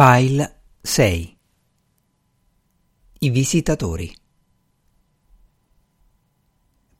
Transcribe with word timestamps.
File 0.00 0.60
6 0.80 1.36
I 3.18 3.30
visitatori 3.30 4.14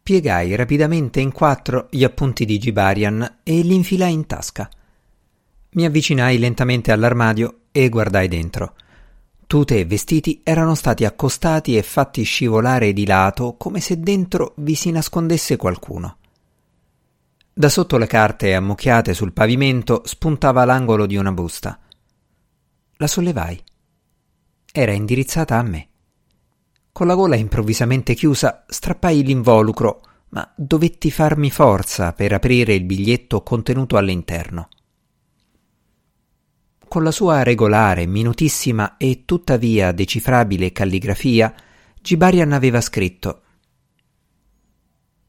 Piegai 0.02 0.56
rapidamente 0.56 1.20
in 1.20 1.30
quattro 1.30 1.86
gli 1.92 2.02
appunti 2.02 2.44
di 2.44 2.58
Gibarian 2.58 3.38
e 3.44 3.60
li 3.60 3.76
infilai 3.76 4.12
in 4.12 4.26
tasca. 4.26 4.68
Mi 5.74 5.84
avvicinai 5.84 6.40
lentamente 6.40 6.90
all'armadio 6.90 7.66
e 7.70 7.88
guardai 7.88 8.26
dentro. 8.26 8.74
Tute 9.46 9.78
e 9.78 9.84
vestiti 9.84 10.40
erano 10.42 10.74
stati 10.74 11.04
accostati 11.04 11.76
e 11.76 11.84
fatti 11.84 12.24
scivolare 12.24 12.92
di 12.92 13.06
lato 13.06 13.54
come 13.56 13.78
se 13.78 14.00
dentro 14.00 14.54
vi 14.56 14.74
si 14.74 14.90
nascondesse 14.90 15.54
qualcuno. 15.56 16.16
Da 17.52 17.68
sotto 17.68 17.96
le 17.96 18.08
carte 18.08 18.54
ammucchiate 18.54 19.14
sul 19.14 19.32
pavimento 19.32 20.02
spuntava 20.04 20.64
l'angolo 20.64 21.06
di 21.06 21.14
una 21.14 21.30
busta. 21.30 21.78
La 23.00 23.06
sollevai. 23.06 23.62
Era 24.72 24.90
indirizzata 24.90 25.56
a 25.56 25.62
me. 25.62 25.88
Con 26.90 27.06
la 27.06 27.14
gola 27.14 27.36
improvvisamente 27.36 28.14
chiusa, 28.14 28.64
strappai 28.66 29.22
l'involucro, 29.22 30.00
ma 30.30 30.52
dovetti 30.56 31.08
farmi 31.12 31.48
forza 31.48 32.12
per 32.12 32.32
aprire 32.32 32.74
il 32.74 32.82
biglietto 32.82 33.44
contenuto 33.44 33.96
all'interno. 33.96 34.68
Con 36.88 37.04
la 37.04 37.12
sua 37.12 37.44
regolare, 37.44 38.04
minutissima 38.06 38.96
e 38.96 39.22
tuttavia 39.24 39.92
decifrabile 39.92 40.72
calligrafia, 40.72 41.54
Gibarian 42.02 42.50
aveva 42.50 42.80
scritto 42.80 43.42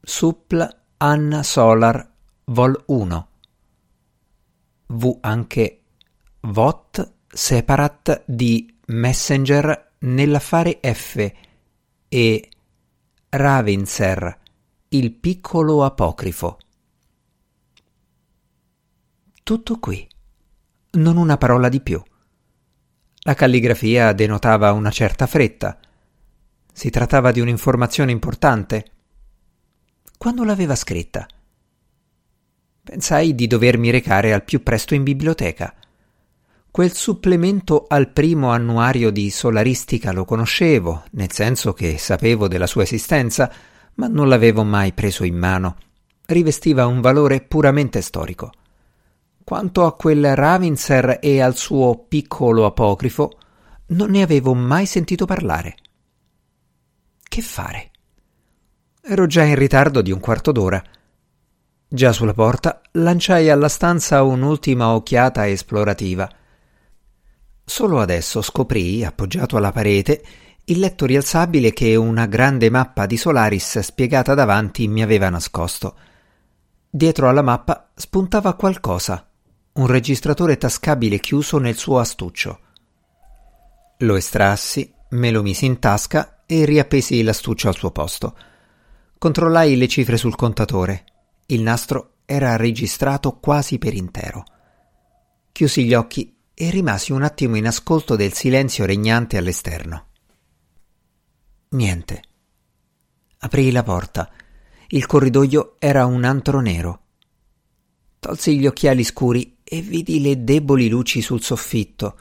Suppl 0.01 0.67
Anna 0.97 1.43
Solar 1.43 2.13
Vol 2.45 2.83
1 2.87 3.29
V 4.87 5.17
anche 5.21 5.81
Vot 6.39 7.17
separat 7.31 8.23
di 8.25 8.75
Messenger 8.87 9.91
nell'affare 9.99 10.79
F 10.81 11.31
e 12.07 12.49
Ravenser, 13.29 14.39
il 14.89 15.11
piccolo 15.13 15.83
apocrifo. 15.83 16.57
Tutto 19.43 19.79
qui, 19.79 20.07
non 20.91 21.17
una 21.17 21.37
parola 21.37 21.69
di 21.69 21.81
più. 21.81 22.01
La 23.23 23.33
calligrafia 23.35 24.13
denotava 24.13 24.71
una 24.71 24.89
certa 24.89 25.27
fretta. 25.27 25.79
Si 26.71 26.89
trattava 26.89 27.31
di 27.31 27.39
un'informazione 27.39 28.11
importante. 28.11 28.85
Quando 30.17 30.43
l'aveva 30.43 30.75
scritta? 30.75 31.27
Pensai 32.81 33.35
di 33.35 33.45
dovermi 33.45 33.91
recare 33.91 34.33
al 34.33 34.43
più 34.43 34.63
presto 34.63 34.95
in 34.95 35.03
biblioteca. 35.03 35.75
Quel 36.71 36.93
supplemento 36.93 37.85
al 37.87 38.11
primo 38.11 38.51
annuario 38.51 39.09
di 39.09 39.31
solaristica 39.31 40.11
lo 40.11 40.23
conoscevo, 40.23 41.05
nel 41.11 41.31
senso 41.31 41.73
che 41.73 41.97
sapevo 41.97 42.47
della 42.47 42.67
sua 42.67 42.83
esistenza, 42.83 43.51
ma 43.95 44.07
non 44.07 44.29
l'avevo 44.29 44.63
mai 44.63 44.93
preso 44.93 45.23
in 45.23 45.35
mano. 45.35 45.77
Rivestiva 46.27 46.85
un 46.85 47.01
valore 47.01 47.41
puramente 47.41 48.01
storico. 48.01 48.51
Quanto 49.43 49.83
a 49.83 49.95
quel 49.95 50.35
Ravinser 50.35 51.17
e 51.19 51.41
al 51.41 51.55
suo 51.55 52.05
piccolo 52.07 52.67
apocrifo, 52.67 53.31
non 53.87 54.11
ne 54.11 54.21
avevo 54.21 54.53
mai 54.53 54.85
sentito 54.85 55.25
parlare. 55.25 55.75
Che 57.23 57.41
fare? 57.41 57.91
Ero 59.01 59.25
già 59.25 59.43
in 59.43 59.55
ritardo 59.55 60.03
di 60.03 60.11
un 60.11 60.19
quarto 60.19 60.51
d'ora. 60.51 60.81
Già 61.87 62.11
sulla 62.11 62.35
porta 62.35 62.79
lanciai 62.91 63.49
alla 63.49 63.69
stanza 63.69 64.21
un'ultima 64.21 64.93
occhiata 64.93 65.47
esplorativa 65.47 66.29
Solo 67.69 67.99
adesso 67.99 68.41
scoprì, 68.41 69.05
appoggiato 69.05 69.55
alla 69.55 69.71
parete, 69.71 70.23
il 70.65 70.79
letto 70.79 71.05
rialzabile 71.05 71.71
che 71.71 71.95
una 71.95 72.25
grande 72.25 72.71
mappa 72.71 73.05
di 73.05 73.15
Solaris 73.15 73.77
spiegata 73.81 74.33
davanti 74.33 74.87
mi 74.87 75.03
aveva 75.03 75.29
nascosto. 75.29 75.95
Dietro 76.89 77.29
alla 77.29 77.43
mappa 77.43 77.91
spuntava 77.93 78.55
qualcosa, 78.55 79.29
un 79.73 79.85
registratore 79.85 80.57
tascabile 80.57 81.19
chiuso 81.19 81.59
nel 81.59 81.75
suo 81.77 81.99
astuccio. 81.99 82.59
Lo 83.99 84.15
estrassi, 84.15 84.91
me 85.09 85.29
lo 85.29 85.43
misi 85.43 85.67
in 85.67 85.77
tasca 85.77 86.41
e 86.47 86.65
riappesi 86.65 87.21
l'astuccio 87.21 87.67
al 87.67 87.75
suo 87.75 87.91
posto. 87.91 88.35
Controllai 89.19 89.77
le 89.77 89.87
cifre 89.87 90.17
sul 90.17 90.35
contatore. 90.35 91.03
Il 91.45 91.61
nastro 91.61 92.15
era 92.25 92.55
registrato 92.55 93.37
quasi 93.37 93.77
per 93.77 93.93
intero. 93.93 94.43
Chiusi 95.51 95.85
gli 95.85 95.93
occhi 95.93 96.37
e 96.61 96.69
rimasi 96.71 97.13
un 97.13 97.23
attimo 97.23 97.55
in 97.55 97.65
ascolto 97.65 98.17
del 98.17 98.33
silenzio 98.33 98.83
regnante 98.85 99.37
all'esterno. 99.37 100.07
Niente. 101.69 102.21
Aprii 103.37 103.71
la 103.71 103.81
porta. 103.81 104.29
Il 104.89 105.05
corridoio 105.05 105.77
era 105.79 106.05
un 106.05 106.25
antro 106.25 106.59
nero. 106.59 107.03
Tolsi 108.19 108.59
gli 108.59 108.67
occhiali 108.67 109.05
scuri 109.05 109.59
e 109.63 109.79
vidi 109.79 110.19
le 110.19 110.43
deboli 110.43 110.89
luci 110.89 111.21
sul 111.21 111.41
soffitto. 111.41 112.17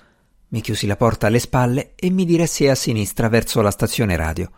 Mi 0.51 0.61
chiusi 0.61 0.87
la 0.87 0.95
porta 0.97 1.27
alle 1.27 1.41
spalle 1.41 1.95
e 1.97 2.09
mi 2.11 2.25
diressi 2.25 2.69
a 2.69 2.77
sinistra 2.77 3.29
verso 3.29 3.61
la 3.61 3.73
stazione 3.73 4.15
radio. 4.15 4.49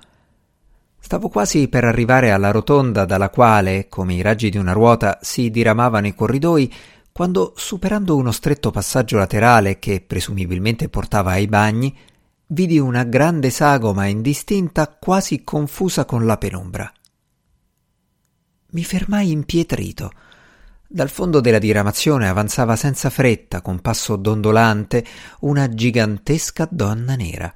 Stavo 0.98 1.30
quasi 1.30 1.68
per 1.68 1.84
arrivare 1.84 2.32
alla 2.32 2.50
rotonda 2.50 3.06
dalla 3.06 3.30
quale, 3.30 3.88
come 3.88 4.12
i 4.12 4.20
raggi 4.20 4.50
di 4.50 4.58
una 4.58 4.72
ruota, 4.72 5.20
si 5.22 5.48
diramavano 5.48 6.06
i 6.06 6.14
corridoi, 6.14 6.70
quando, 7.12 7.52
superando 7.56 8.16
uno 8.16 8.32
stretto 8.32 8.70
passaggio 8.70 9.16
laterale 9.16 9.78
che 9.78 10.00
presumibilmente 10.00 10.88
portava 10.88 11.32
ai 11.32 11.46
bagni, 11.46 11.96
vidi 12.46 12.78
una 12.78 13.04
grande 13.04 13.50
sagoma 13.50 14.06
indistinta 14.06 14.88
quasi 14.88 15.44
confusa 15.44 16.04
con 16.04 16.24
la 16.24 16.38
penombra. 16.38 16.92
Mi 18.72 18.84
fermai 18.84 19.30
impietrito. 19.30 20.10
Dal 20.86 21.08
fondo 21.08 21.40
della 21.40 21.58
diramazione 21.58 22.28
avanzava 22.28 22.76
senza 22.76 23.10
fretta, 23.10 23.60
con 23.60 23.80
passo 23.80 24.16
dondolante, 24.16 25.04
una 25.40 25.68
gigantesca 25.68 26.68
donna 26.70 27.14
nera. 27.14 27.52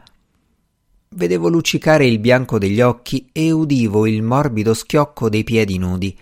Vedevo 1.10 1.48
luccicare 1.48 2.06
il 2.06 2.18
bianco 2.18 2.58
degli 2.58 2.80
occhi 2.80 3.28
e 3.32 3.52
udivo 3.52 4.06
il 4.06 4.22
morbido 4.22 4.74
schiocco 4.74 5.28
dei 5.28 5.44
piedi 5.44 5.78
nudi 5.78 6.16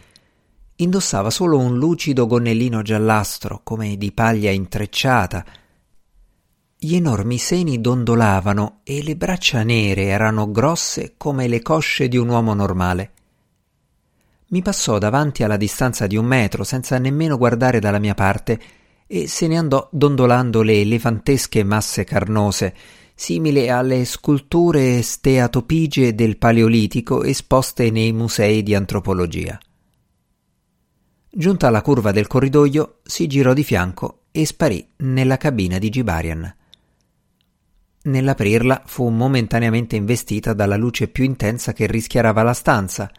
indossava 0.83 1.31
solo 1.31 1.59
un 1.59 1.77
lucido 1.77 2.27
gonnellino 2.27 2.83
giallastro, 2.83 3.61
come 3.63 3.97
di 3.97 4.13
paglia 4.13 4.51
intrecciata. 4.51 5.45
Gli 6.77 6.97
enormi 6.97 7.39
seni 7.39 7.81
dondolavano 7.81 8.81
e 8.83 9.03
le 9.03 9.17
braccia 9.17 9.63
nere 9.63 10.05
erano 10.05 10.51
grosse 10.51 11.15
come 11.17 11.49
le 11.49 11.63
cosce 11.63 12.09
di 12.09 12.17
un 12.17 12.29
uomo 12.29 12.55
normale. 12.55 13.13
Mi 14.49 14.63
passò 14.63 14.99
davanti 14.99 15.43
alla 15.43 15.57
distanza 15.57 16.07
di 16.07 16.17
un 16.17 16.27
metro 16.27 16.65
senza 16.65 16.99
nemmeno 16.99 17.39
guardare 17.39 17.81
dalla 17.81 17.99
mia 17.99 18.15
parte 18.15 18.61
e 19.07 19.27
se 19.29 19.47
ne 19.47 19.57
andò 19.57 19.89
dondolando 19.93 20.63
le 20.63 20.81
elefantesche 20.81 21.65
masse 21.65 22.05
carnose, 22.05 22.75
simili 23.15 23.71
alle 23.71 24.05
sculture 24.05 25.01
steatopigie 25.03 26.15
del 26.15 26.37
Paleolitico 26.37 27.23
esposte 27.23 27.91
nei 27.91 28.13
musei 28.13 28.63
di 28.63 28.75
antropologia. 28.75 29.59
Giunta 31.35 31.69
alla 31.69 31.81
curva 31.81 32.13
del 32.13 32.27
corridoio, 32.27 32.99
si 33.05 33.27
girò 33.27 33.55
di 33.55 33.65
fianco 33.65 34.25
e 34.33 34.45
sparì 34.45 34.87
nella 34.97 35.39
cabina 35.39 35.79
di 35.79 35.89
Gibarian. 35.89 36.57
Nell'aprirla 38.03 38.83
fu 38.85 39.09
momentaneamente 39.09 39.97
investita 39.97 40.53
dalla 40.53 40.77
luce 40.77 41.09
più 41.09 41.25
intensa 41.25 41.73
che 41.73 41.87
rischiarava 41.87 42.43
la 42.43 42.53
stanza. 42.53 43.11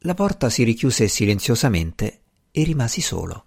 La 0.00 0.12
porta 0.12 0.50
si 0.50 0.64
richiuse 0.64 1.08
silenziosamente 1.08 2.20
e 2.50 2.62
rimasi 2.64 3.00
solo. 3.00 3.42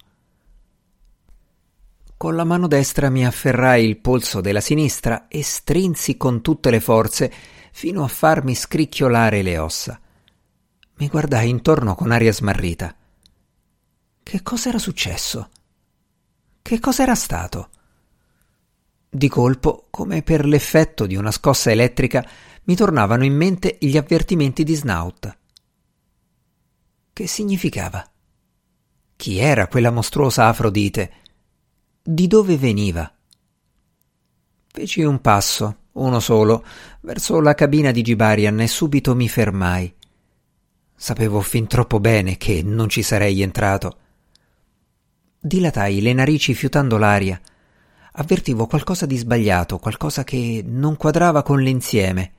Con 2.17 2.35
la 2.35 2.43
mano 2.43 2.65
destra 2.65 3.11
mi 3.11 3.23
afferrai 3.27 3.85
il 3.85 3.97
polso 3.97 4.41
della 4.41 4.59
sinistra 4.59 5.27
e 5.27 5.43
strinsi 5.43 6.17
con 6.17 6.41
tutte 6.41 6.71
le 6.71 6.79
forze 6.79 7.31
fino 7.71 8.03
a 8.03 8.07
farmi 8.07 8.55
scricchiolare 8.55 9.43
le 9.43 9.59
ossa. 9.59 9.99
Mi 10.95 11.07
guardai 11.07 11.47
intorno 11.47 11.93
con 11.93 12.09
aria 12.09 12.33
smarrita. 12.33 12.95
Che 14.31 14.43
cos'era 14.43 14.77
successo? 14.77 15.49
Che 16.61 16.79
cos'era 16.79 17.15
stato? 17.15 17.69
Di 19.09 19.27
colpo, 19.27 19.87
come 19.89 20.21
per 20.21 20.45
l'effetto 20.45 21.05
di 21.05 21.17
una 21.17 21.31
scossa 21.31 21.69
elettrica, 21.69 22.25
mi 22.63 22.77
tornavano 22.77 23.25
in 23.25 23.35
mente 23.35 23.77
gli 23.81 23.97
avvertimenti 23.97 24.63
di 24.63 24.73
Snout. 24.73 25.37
Che 27.11 27.27
significava? 27.27 28.09
Chi 29.17 29.37
era 29.37 29.67
quella 29.67 29.91
mostruosa 29.91 30.47
Afrodite? 30.47 31.11
Di 32.01 32.27
dove 32.27 32.55
veniva? 32.55 33.13
Feci 34.71 35.01
un 35.01 35.19
passo, 35.19 35.75
uno 35.91 36.21
solo, 36.21 36.63
verso 37.01 37.41
la 37.41 37.53
cabina 37.53 37.91
di 37.91 38.01
Gibarian 38.01 38.61
e 38.61 38.67
subito 38.69 39.13
mi 39.13 39.27
fermai. 39.27 39.93
Sapevo 40.95 41.41
fin 41.41 41.67
troppo 41.67 41.99
bene 41.99 42.37
che 42.37 42.63
non 42.63 42.87
ci 42.87 43.03
sarei 43.03 43.41
entrato. 43.41 43.97
Dilatai 45.43 46.01
le 46.01 46.13
narici 46.13 46.53
fiutando 46.53 46.97
l'aria. 46.97 47.41
avvertivo 48.13 48.67
qualcosa 48.67 49.07
di 49.07 49.17
sbagliato, 49.17 49.79
qualcosa 49.79 50.23
che 50.23 50.63
non 50.63 50.97
quadrava 50.97 51.41
con 51.41 51.61
l'insieme. 51.61 52.33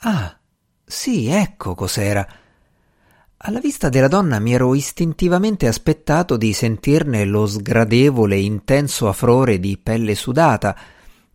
Ah, 0.00 0.38
sì, 0.84 1.28
ecco 1.28 1.74
cos'era. 1.74 2.26
Alla 3.38 3.58
vista 3.58 3.88
della 3.88 4.08
donna 4.08 4.38
mi 4.38 4.52
ero 4.52 4.74
istintivamente 4.74 5.66
aspettato 5.66 6.36
di 6.36 6.52
sentirne 6.52 7.24
lo 7.24 7.46
sgradevole 7.46 8.36
intenso 8.36 9.08
afrore 9.08 9.58
di 9.58 9.78
pelle 9.78 10.14
sudata, 10.14 10.76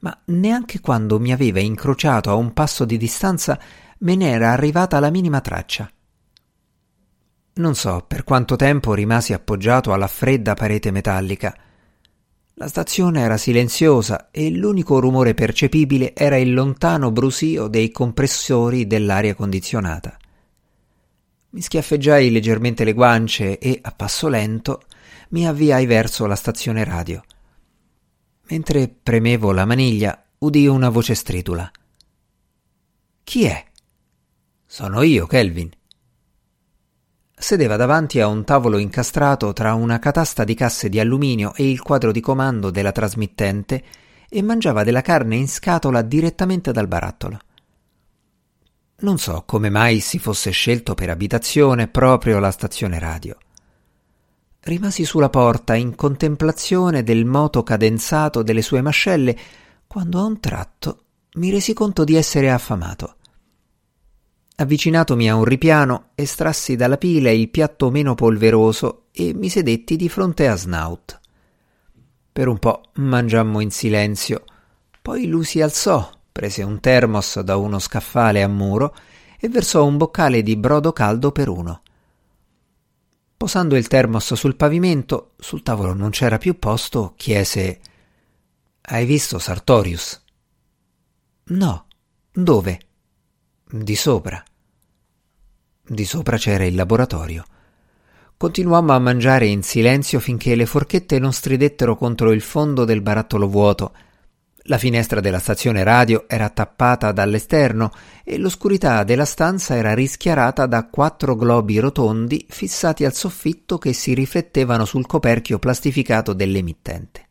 ma 0.02 0.16
neanche 0.26 0.82
quando 0.82 1.20
mi 1.20 1.32
aveva 1.32 1.60
incrociato 1.60 2.30
a 2.30 2.36
un 2.36 2.54
passo 2.54 2.86
di 2.86 2.98
distanza 2.98 3.60
me 4.00 4.16
n'era 4.16 4.52
arrivata 4.52 5.00
la 5.00 5.10
minima 5.10 5.42
traccia. 5.42 5.90
Non 7.60 7.76
so 7.76 8.06
per 8.08 8.24
quanto 8.24 8.56
tempo 8.56 8.94
rimasi 8.94 9.34
appoggiato 9.34 9.92
alla 9.92 10.08
fredda 10.08 10.54
parete 10.54 10.92
metallica. 10.92 11.54
La 12.54 12.68
stazione 12.70 13.20
era 13.20 13.36
silenziosa 13.36 14.30
e 14.32 14.50
l'unico 14.50 15.00
rumore 15.00 15.34
percepibile 15.34 16.16
era 16.16 16.38
il 16.38 16.54
lontano 16.54 17.12
brusio 17.12 17.68
dei 17.68 17.92
compressori 17.92 18.88
dell'aria 18.88 19.36
condizionata. 19.36 20.18
Mi 21.50 21.62
schiaffeggiai 21.62 22.32
leggermente 22.32 22.86
le 22.86 22.94
guance 22.94 23.58
e, 23.58 23.80
a 23.82 23.92
passo 23.92 24.30
lento, 24.30 24.84
mi 25.30 25.46
avviai 25.46 25.86
verso 25.86 26.26
la 26.28 26.36
stazione 26.36 26.86
radio. 26.86 27.22
Mentre 28.50 28.88
premevo 28.88 29.52
la 29.52 29.66
maniglia, 29.66 30.24
udii 30.38 30.68
una 30.68 30.90
voce 30.90 31.14
stridula. 31.14 31.70
Chi 33.24 33.44
è? 33.44 33.66
Sono 34.66 35.02
io, 35.02 35.28
Kelvin. 35.28 35.72
Sedeva 37.42 37.78
davanti 37.78 38.20
a 38.20 38.28
un 38.28 38.44
tavolo 38.44 38.78
incastrato 38.78 39.54
tra 39.54 39.74
una 39.74 39.98
catasta 39.98 40.44
di 40.44 40.54
casse 40.56 40.90
di 40.90 41.00
alluminio 41.00 41.54
e 41.56 41.72
il 41.72 41.82
quadro 41.82 42.12
di 42.12 42.20
comando 42.20 42.70
della 42.70 42.92
trasmittente 42.92 43.82
e 44.28 44.42
mangiava 44.42 44.84
della 44.84 45.02
carne 45.02 45.38
in 45.38 45.48
scatola 45.48 46.02
direttamente 46.02 46.74
dal 46.74 46.90
barattolo. 46.90 47.40
Non 49.00 49.18
so 49.18 49.44
come 49.46 49.70
mai 49.70 50.02
si 50.02 50.20
fosse 50.20 50.52
scelto 50.52 50.96
per 50.96 51.10
abitazione 51.10 51.88
proprio 51.88 52.40
la 52.40 52.52
stazione 52.52 53.00
radio. 53.00 53.38
Rimasi 54.60 55.06
sulla 55.06 55.30
porta 55.30 55.76
in 55.76 55.96
contemplazione 55.96 57.04
del 57.04 57.24
moto 57.24 57.64
cadenzato 57.64 58.44
delle 58.44 58.62
sue 58.62 58.82
mascelle 58.82 59.38
quando 59.88 60.20
a 60.20 60.26
un 60.26 60.42
tratto 60.42 61.04
mi 61.36 61.52
resi 61.52 61.72
conto 61.72 62.04
di 62.04 62.16
essere 62.16 62.52
affamato. 62.52 63.16
Avvicinatomi 64.62 65.30
a 65.30 65.36
un 65.36 65.46
ripiano, 65.46 66.10
estrassi 66.16 66.76
dalla 66.76 66.98
pila 66.98 67.32
il 67.32 67.48
piatto 67.48 67.90
meno 67.90 68.14
polveroso 68.14 69.06
e 69.14 69.34
mi 69.34 69.48
sedetti 69.48 69.96
di 69.96 70.10
fronte 70.10 70.50
a 70.50 70.56
Snout. 70.58 71.18
Per 72.34 72.46
un 72.46 72.60
po' 72.60 72.82
mangiammo 72.96 73.62
in 73.62 73.72
silenzio, 73.72 74.44
poi 75.02 75.28
lui 75.28 75.46
si 75.46 75.62
alzò 75.62 76.12
prese 76.30 76.64
un 76.64 76.82
termos 76.82 77.40
da 77.40 77.56
uno 77.56 77.80
scaffale 77.80 78.44
a 78.44 78.50
muro 78.50 78.94
e 79.40 79.48
versò 79.48 79.86
un 79.86 79.96
boccale 79.96 80.44
di 80.44 80.58
brodo 80.58 80.92
caldo 80.92 81.32
per 81.32 81.48
uno. 81.48 81.82
Posando 83.38 83.78
il 83.78 83.88
termos 83.88 84.34
sul 84.34 84.58
pavimento, 84.58 85.36
sul 85.38 85.64
tavolo 85.64 85.94
non 85.94 86.10
c'era 86.10 86.38
più 86.38 86.60
posto, 86.60 87.14
chiese 87.16 87.80
Hai 88.82 89.06
visto 89.06 89.40
Sartorius? 89.40 90.22
No. 91.46 91.86
Dove? 92.30 92.80
Di 93.66 93.96
sopra. 93.96 94.44
Di 95.90 96.06
sopra 96.06 96.38
c'era 96.38 96.66
il 96.66 96.76
laboratorio. 96.76 97.44
Continuammo 98.38 98.94
a 98.94 99.00
mangiare 99.00 99.48
in 99.48 99.64
silenzio 99.64 100.20
finché 100.20 100.56
le 100.56 100.66
forchette 100.66 101.20
non 101.20 101.34
stridettero 101.34 101.98
contro 101.98 102.32
il 102.32 102.42
fondo 102.42 102.86
del 102.86 103.02
barattolo 103.02 103.48
vuoto 103.48 103.92
la 104.70 104.78
finestra 104.78 105.20
della 105.20 105.40
stazione 105.40 105.84
radio 105.84 106.26
era 106.28 106.50
tappata 106.50 107.12
dall'esterno 107.12 107.92
e 108.24 108.38
l'oscurità 108.38 109.04
della 109.04 109.26
stanza 109.26 109.76
era 109.76 109.96
rischiarata 109.96 110.68
da 110.68 110.86
quattro 110.86 111.36
globi 111.36 111.80
rotondi 111.80 112.46
fissati 112.48 113.04
al 113.04 113.16
soffitto 113.16 113.80
che 113.80 113.94
si 113.94 114.14
riflettevano 114.14 114.86
sul 114.86 115.08
coperchio 115.08 115.58
plastificato 115.58 116.34
dell'emittente. 116.34 117.28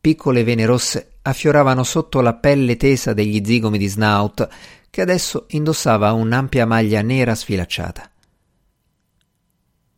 Piccole 0.00 0.44
vene 0.44 0.66
rosse 0.66 1.12
affioravano 1.22 1.82
sotto 1.82 2.20
la 2.20 2.34
pelle 2.34 2.76
tesa 2.76 3.14
degli 3.14 3.40
zigomi 3.42 3.78
di 3.78 3.86
Snout, 3.86 4.46
che 4.94 5.00
adesso 5.00 5.46
indossava 5.48 6.12
un'ampia 6.12 6.66
maglia 6.66 7.02
nera 7.02 7.34
sfilacciata. 7.34 8.08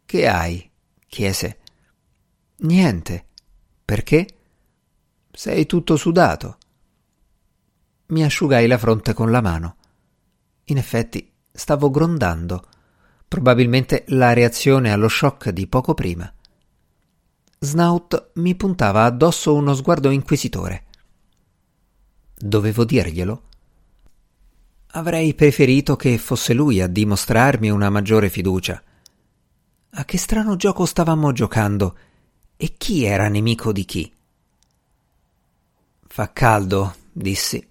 Che 0.06 0.26
hai? 0.26 0.70
chiese. 1.06 1.58
Niente. 2.60 3.26
Perché? 3.84 4.26
Sei 5.30 5.66
tutto 5.66 5.96
sudato. 5.96 6.56
Mi 8.06 8.24
asciugai 8.24 8.66
la 8.66 8.78
fronte 8.78 9.12
con 9.12 9.30
la 9.30 9.42
mano. 9.42 9.76
In 10.64 10.78
effetti 10.78 11.30
stavo 11.52 11.90
grondando, 11.90 12.66
probabilmente 13.28 14.04
la 14.08 14.32
reazione 14.32 14.92
allo 14.92 15.08
shock 15.08 15.50
di 15.50 15.66
poco 15.66 15.92
prima. 15.92 16.32
Snout 17.58 18.30
mi 18.36 18.54
puntava 18.54 19.04
addosso 19.04 19.54
uno 19.54 19.74
sguardo 19.74 20.08
inquisitore. 20.08 20.84
Dovevo 22.34 22.86
dirglielo? 22.86 23.42
Avrei 24.96 25.34
preferito 25.34 25.94
che 25.94 26.16
fosse 26.16 26.54
lui 26.54 26.80
a 26.80 26.86
dimostrarmi 26.86 27.68
una 27.68 27.90
maggiore 27.90 28.30
fiducia. 28.30 28.82
A 29.90 30.04
che 30.06 30.16
strano 30.16 30.56
gioco 30.56 30.86
stavamo 30.86 31.32
giocando 31.32 31.98
e 32.56 32.76
chi 32.78 33.04
era 33.04 33.28
nemico 33.28 33.72
di 33.72 33.84
chi? 33.84 34.10
Fa 36.06 36.32
caldo, 36.32 36.94
dissi. 37.12 37.68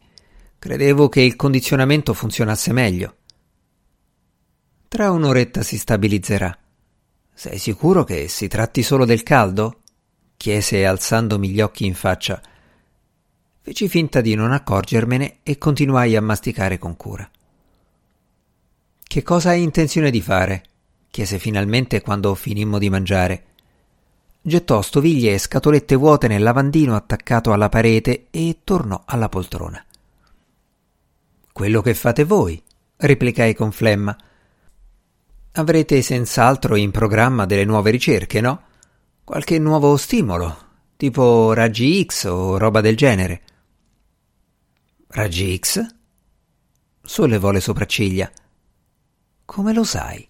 Credevo 0.59 1.09
che 1.09 1.21
il 1.21 1.35
condizionamento 1.35 2.13
funzionasse 2.13 2.71
meglio. 2.71 3.15
Tra 4.87 5.09
un'oretta 5.09 5.63
si 5.63 5.79
stabilizzerà. 5.79 6.55
Sei 7.33 7.57
sicuro 7.57 8.03
che 8.03 8.27
si 8.27 8.47
tratti 8.47 8.83
solo 8.83 9.03
del 9.03 9.23
caldo? 9.23 9.81
chiese 10.37 10.85
alzandomi 10.85 11.49
gli 11.49 11.61
occhi 11.61 11.87
in 11.87 11.95
faccia. 11.95 12.39
Feci 13.65 13.89
finta 13.89 14.21
di 14.21 14.35
non 14.35 14.51
accorgermene 14.51 15.37
e 15.41 15.57
continuai 15.57 16.15
a 16.15 16.21
masticare 16.21 16.77
con 16.77 16.95
cura. 16.95 17.27
Che 19.01 19.23
cosa 19.23 19.49
hai 19.49 19.63
intenzione 19.63 20.11
di 20.11 20.21
fare? 20.21 20.63
chiese 21.09 21.39
finalmente 21.39 21.99
quando 22.01 22.35
finimmo 22.35 22.77
di 22.77 22.91
mangiare. 22.91 23.43
Gettò 24.39 24.83
stoviglie 24.83 25.33
e 25.33 25.39
scatolette 25.39 25.95
vuote 25.95 26.27
nel 26.27 26.43
lavandino 26.43 26.95
attaccato 26.95 27.53
alla 27.53 27.67
parete 27.67 28.27
e 28.29 28.59
tornò 28.63 29.01
alla 29.03 29.29
poltrona. 29.29 29.83
Quello 31.51 31.81
che 31.81 31.95
fate 31.95 32.23
voi, 32.23 32.61
replicai 32.97 33.55
con 33.55 33.71
flemma. 33.71 34.15
Avrete 35.53 36.03
senz'altro 36.03 36.75
in 36.75 36.91
programma 36.91 37.47
delle 37.47 37.65
nuove 37.65 37.89
ricerche, 37.89 38.41
no? 38.41 38.61
Qualche 39.23 39.57
nuovo 39.57 39.97
stimolo, 39.97 40.55
tipo 40.97 41.51
raggi 41.53 42.05
X 42.05 42.25
o 42.25 42.59
roba 42.59 42.79
del 42.79 42.95
genere. 42.95 43.41
Raggi 45.15 45.57
X? 45.57 45.81
Sollevò 47.01 47.51
le 47.51 47.61
sopracciglia. 47.61 48.29
Come 49.45 49.71
lo 49.71 49.85
sai? 49.85 50.27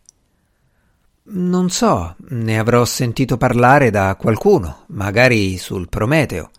Non 1.24 1.72
so, 1.72 2.16
ne 2.20 2.60
avrò 2.60 2.86
sentito 2.86 3.36
parlare 3.36 3.90
da 3.90 4.16
qualcuno, 4.16 4.84
magari 4.90 5.58
sul 5.58 5.90
Prometeo. 5.90 6.52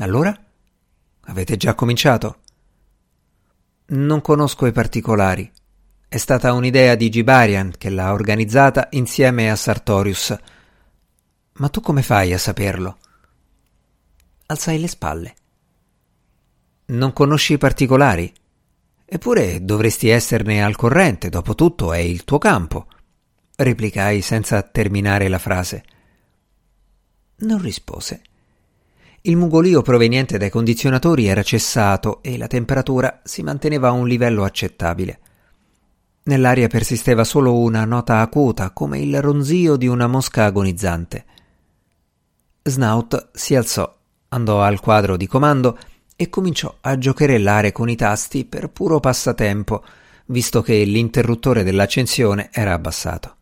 Allora? 0.00 0.38
Avete 1.22 1.56
già 1.56 1.74
cominciato? 1.74 2.40
Non 3.86 4.20
conosco 4.20 4.66
i 4.66 4.72
particolari. 4.72 5.50
È 6.06 6.18
stata 6.18 6.52
un'idea 6.52 6.94
di 6.94 7.08
Gibarian 7.08 7.72
che 7.78 7.88
l'ha 7.88 8.12
organizzata 8.12 8.88
insieme 8.90 9.50
a 9.50 9.56
Sartorius. 9.56 10.36
Ma 11.54 11.70
tu 11.70 11.80
come 11.80 12.02
fai 12.02 12.34
a 12.34 12.38
saperlo? 12.38 12.98
Alzai 14.44 14.78
le 14.78 14.88
spalle. 14.88 15.34
Non 16.94 17.12
conosci 17.12 17.54
i 17.54 17.58
particolari? 17.58 18.32
Eppure 19.04 19.64
dovresti 19.64 20.08
esserne 20.08 20.64
al 20.64 20.76
corrente, 20.76 21.28
dopo 21.28 21.54
tutto 21.54 21.92
è 21.92 21.98
il 21.98 22.24
tuo 22.24 22.38
campo 22.38 22.86
replicai 23.56 24.20
senza 24.20 24.62
terminare 24.62 25.28
la 25.28 25.38
frase. 25.38 25.84
Non 27.36 27.60
rispose. 27.60 28.22
Il 29.22 29.36
mugolio 29.36 29.82
proveniente 29.82 30.38
dai 30.38 30.50
condizionatori 30.50 31.26
era 31.26 31.42
cessato 31.42 32.22
e 32.22 32.36
la 32.36 32.46
temperatura 32.46 33.20
si 33.22 33.42
manteneva 33.42 33.88
a 33.88 33.92
un 33.92 34.06
livello 34.06 34.44
accettabile. 34.44 35.20
Nell'aria 36.24 36.68
persisteva 36.68 37.24
solo 37.24 37.58
una 37.58 37.84
nota 37.84 38.20
acuta, 38.20 38.70
come 38.70 38.98
il 38.98 39.20
ronzio 39.20 39.76
di 39.76 39.86
una 39.86 40.06
mosca 40.06 40.44
agonizzante. 40.44 41.24
Snout 42.62 43.30
si 43.32 43.54
alzò, 43.54 43.94
andò 44.28 44.62
al 44.62 44.80
quadro 44.80 45.16
di 45.16 45.26
comando 45.26 45.78
e 46.16 46.28
cominciò 46.28 46.74
a 46.80 46.96
giocherellare 46.96 47.72
con 47.72 47.88
i 47.88 47.96
tasti 47.96 48.44
per 48.44 48.70
puro 48.70 49.00
passatempo, 49.00 49.84
visto 50.26 50.62
che 50.62 50.84
l'interruttore 50.84 51.62
dell'accensione 51.62 52.48
era 52.52 52.72
abbassato. 52.72 53.36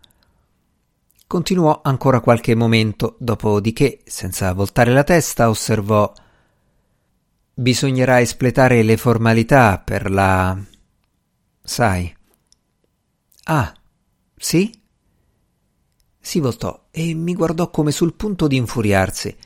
Continuò 1.27 1.81
ancora 1.83 2.21
qualche 2.21 2.55
momento, 2.55 3.17
dopodiché, 3.19 4.01
senza 4.05 4.53
voltare 4.53 4.93
la 4.93 5.05
testa, 5.05 5.49
osservò 5.49 6.13
Bisognerà 7.55 8.19
espletare 8.21 8.83
le 8.83 8.97
formalità 8.97 9.79
per 9.79 10.11
la. 10.11 10.59
sai. 11.63 12.15
Ah, 13.45 13.75
sì? 14.35 14.73
Si 16.19 16.41
voltò 16.41 16.87
e 16.91 17.13
mi 17.13 17.35
guardò 17.35 17.71
come 17.71 17.91
sul 17.91 18.15
punto 18.15 18.47
di 18.47 18.57
infuriarsi. 18.57 19.37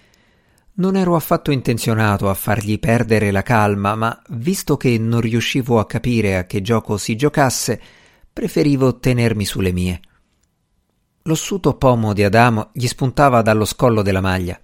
Non 0.78 0.94
ero 0.94 1.16
affatto 1.16 1.50
intenzionato 1.52 2.28
a 2.28 2.34
fargli 2.34 2.78
perdere 2.78 3.30
la 3.30 3.40
calma, 3.42 3.94
ma 3.94 4.22
visto 4.28 4.76
che 4.76 4.98
non 4.98 5.20
riuscivo 5.20 5.78
a 5.78 5.86
capire 5.86 6.36
a 6.36 6.44
che 6.44 6.60
gioco 6.60 6.98
si 6.98 7.16
giocasse, 7.16 7.80
preferivo 8.30 8.98
tenermi 8.98 9.46
sulle 9.46 9.72
mie. 9.72 10.00
L'ossuto 11.22 11.76
pomo 11.76 12.12
di 12.12 12.22
Adamo 12.22 12.68
gli 12.74 12.86
spuntava 12.86 13.40
dallo 13.40 13.64
scollo 13.64 14.02
della 14.02 14.20
maglia. 14.20 14.60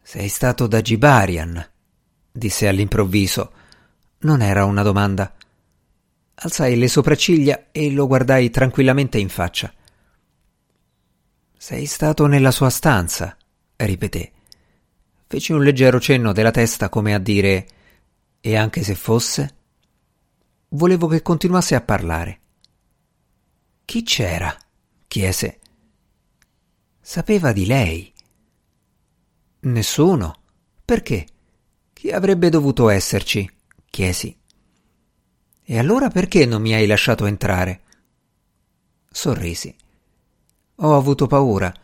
Sei 0.00 0.28
stato 0.28 0.68
da 0.68 0.80
Gibarian, 0.80 1.68
disse 2.30 2.68
all'improvviso. 2.68 3.52
Non 4.18 4.40
era 4.40 4.64
una 4.64 4.82
domanda. 4.82 5.34
Alzai 6.34 6.76
le 6.78 6.86
sopracciglia 6.86 7.66
e 7.72 7.90
lo 7.90 8.06
guardai 8.06 8.50
tranquillamente 8.50 9.18
in 9.18 9.28
faccia. 9.28 9.72
Sei 11.56 11.86
stato 11.86 12.26
nella 12.26 12.52
sua 12.52 12.70
stanza, 12.70 13.36
ripeté. 13.86 14.32
Feci 15.26 15.52
un 15.52 15.62
leggero 15.62 16.00
cenno 16.00 16.32
della 16.32 16.50
testa 16.50 16.88
come 16.88 17.14
a 17.14 17.18
dire 17.18 17.68
e 18.40 18.56
anche 18.56 18.82
se 18.82 18.94
fosse? 18.94 19.56
Volevo 20.68 21.06
che 21.06 21.22
continuasse 21.22 21.74
a 21.74 21.80
parlare. 21.80 22.40
Chi 23.84 24.02
c'era? 24.02 24.56
chiese. 25.06 25.60
Sapeva 27.00 27.52
di 27.52 27.66
lei. 27.66 28.12
Nessuno. 29.60 30.34
Perché? 30.84 31.26
Chi 31.92 32.10
avrebbe 32.10 32.48
dovuto 32.48 32.88
esserci? 32.88 33.50
chiesi. 33.90 34.36
E 35.64 35.78
allora 35.78 36.08
perché 36.08 36.46
non 36.46 36.62
mi 36.62 36.72
hai 36.72 36.86
lasciato 36.86 37.26
entrare? 37.26 37.82
Sorrisi. 39.10 39.74
Ho 40.76 40.96
avuto 40.96 41.26
paura. 41.26 41.74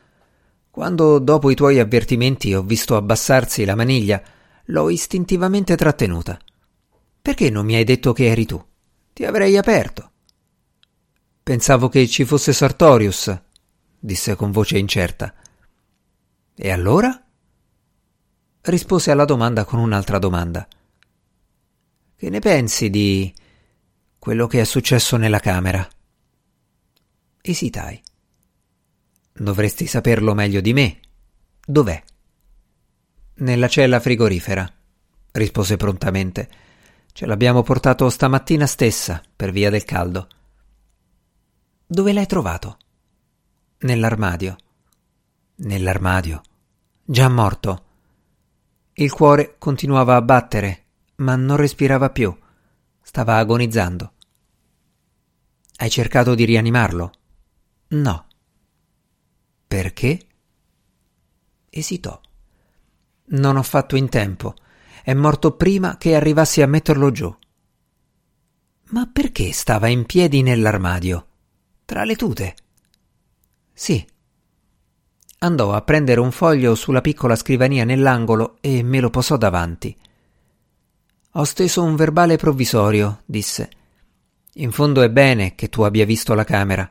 Quando, 0.75 1.21
dopo 1.21 1.53
i 1.53 1.55
tuoi 1.55 1.79
avvertimenti, 1.79 2.53
ho 2.53 2.65
visto 2.65 2.97
abbassarsi 2.97 3.65
la 3.65 3.77
maniglia, 3.77 4.21
l'ho 4.65 4.91
istintivamente 4.91 5.77
trattenuta. 5.77 6.37
Perché 7.23 7.49
non 7.49 7.65
mi 7.65 7.77
hai 7.77 7.85
detto 7.85 8.13
che 8.13 8.27
eri 8.27 8.45
tu? 8.45 8.61
Ti 9.13 9.25
avrei 9.25 9.57
aperto. 9.57 10.11
Pensavo 11.45 11.89
che 11.89 12.09
ci 12.09 12.25
fosse 12.25 12.53
Sartorius, 12.53 13.41
disse 14.01 14.35
con 14.35 14.51
voce 14.51 14.77
incerta. 14.77 15.33
E 16.57 16.71
allora? 16.73 17.25
Rispose 18.63 19.13
alla 19.13 19.27
domanda 19.27 19.65
con 19.65 19.79
un'altra 19.79 20.19
domanda. 20.19 20.67
Che 22.17 22.29
ne 22.29 22.41
pensi 22.41 22.91
di 22.91 23.33
quello 24.19 24.49
che 24.49 24.61
è 24.61 24.65
successo 24.65 25.17
nella 25.19 25.39
camera? 25.39 25.89
Esitai. 27.41 28.03
Dovresti 29.37 29.87
saperlo 29.87 30.33
meglio 30.33 30.61
di 30.61 30.73
me. 30.73 31.01
Dov'è? 31.67 32.01
Nella 33.39 33.67
cella 33.67 33.99
frigorifera, 33.99 34.73
rispose 35.33 35.77
prontamente. 35.77 36.49
Ce 37.13 37.27
l'abbiamo 37.27 37.65
portato 37.65 38.09
stamattina 38.11 38.65
stessa 38.65 39.21
per 39.35 39.51
via 39.51 39.71
del 39.71 39.83
caldo. 39.83 40.29
Dove 41.85 42.13
l'hai 42.13 42.27
trovato? 42.27 42.79
Nell'armadio. 43.79 44.57
Nell'armadio. 45.57 46.41
Già 47.05 47.29
morto. 47.29 47.85
Il 48.93 49.11
cuore 49.11 49.57
continuava 49.59 50.15
a 50.15 50.23
battere, 50.23 50.85
ma 51.17 51.35
non 51.35 51.57
respirava 51.57 52.11
più. 52.11 52.33
Stava 53.03 53.39
agonizzando. 53.39 54.13
Hai 55.77 55.91
cercato 55.91 56.37
di 56.37 56.45
rianimarlo? 56.45 57.13
No. 57.89 58.27
Perché? 59.75 60.21
Esitò. 61.69 62.21
Non 63.31 63.57
ho 63.57 63.63
fatto 63.65 63.97
in 63.97 64.09
tempo. 64.09 64.55
È 65.03 65.13
morto 65.15 65.57
prima 65.57 65.97
che 65.99 66.15
arrivassi 66.15 66.63
a 66.63 66.69
metterlo 66.69 67.11
giù. 67.11 67.37
Ma 68.91 69.11
perché 69.13 69.51
stava 69.51 69.89
in 69.89 70.07
piedi 70.07 70.43
nell'armadio? 70.43 71.27
Tra 71.85 72.05
le 72.05 72.15
tute. 72.15 72.55
Sì. 73.73 74.07
Andò 75.39 75.73
a 75.73 75.83
prendere 75.83 76.21
un 76.21 76.31
foglio 76.31 76.77
sulla 76.77 77.01
piccola 77.01 77.35
scrivania 77.35 77.83
nell'angolo 77.83 78.59
e 78.61 78.85
me 78.85 79.01
lo 79.01 79.11
posò 79.11 79.37
davanti. 79.37 79.97
Ho 81.33 81.43
steso 81.43 81.83
un 81.83 81.97
verbale 81.97 82.37
provvisorio, 82.37 83.23
disse. 83.25 83.71
In 84.53 84.71
fondo 84.71 85.03
è 85.03 85.11
bene 85.11 85.57
che 85.57 85.69
tu 85.69 85.83
abbia 85.83 86.05
visto 86.05 86.33
la 86.35 86.45
camera. 86.45 86.89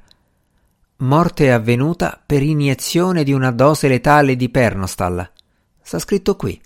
Morte 1.04 1.52
avvenuta 1.52 2.22
per 2.26 2.42
iniezione 2.42 3.26
di 3.26 3.34
una 3.34 3.52
dose 3.52 3.90
letale 3.90 4.38
di 4.38 4.48
Pernostal. 4.48 5.30
Sta 5.82 6.00
scritto 6.00 6.38
qui. 6.38 6.60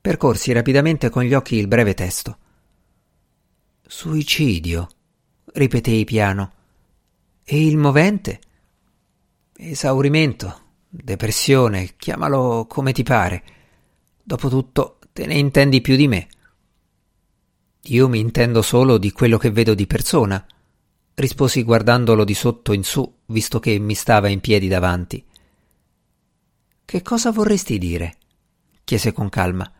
Percorsi 0.00 0.50
rapidamente 0.50 1.08
con 1.08 1.22
gli 1.22 1.34
occhi 1.34 1.54
il 1.54 1.68
breve 1.68 1.94
testo. 1.94 2.38
Suicidio 3.86 4.88
ripetei 5.52 6.04
piano. 6.04 6.52
E 7.44 7.64
il 7.64 7.76
movente? 7.76 8.40
Esaurimento, 9.56 10.60
depressione, 10.88 11.94
chiamalo 11.96 12.66
come 12.66 12.90
ti 12.90 13.04
pare. 13.04 13.44
Dopotutto 14.20 14.98
te 15.12 15.26
ne 15.26 15.34
intendi 15.34 15.80
più 15.80 15.94
di 15.94 16.08
me. 16.08 16.26
Io 17.82 18.08
mi 18.08 18.18
intendo 18.18 18.62
solo 18.62 18.98
di 18.98 19.12
quello 19.12 19.38
che 19.38 19.52
vedo 19.52 19.74
di 19.74 19.86
persona, 19.86 20.44
risposi 21.18 21.64
guardandolo 21.64 22.24
di 22.24 22.34
sotto 22.34 22.72
in 22.72 22.84
su, 22.84 23.12
visto 23.26 23.58
che 23.58 23.78
mi 23.78 23.94
stava 23.94 24.28
in 24.28 24.40
piedi 24.40 24.68
davanti. 24.68 25.24
Che 26.84 27.02
cosa 27.02 27.32
vorresti 27.32 27.76
dire? 27.76 28.16
chiese 28.84 29.12
con 29.12 29.28
calma. 29.28 29.70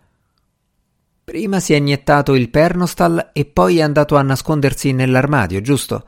Prima 1.25 1.61
si 1.61 1.73
è 1.73 1.76
iniettato 1.76 2.35
il 2.35 2.50
Pernostal 2.50 3.30
e 3.33 3.45
poi 3.47 3.78
è 3.78 3.83
andato 3.83 4.16
a 4.16 4.23
nascondersi 4.23 4.92
nell'armadio, 4.92 5.61
giusto? 5.61 6.07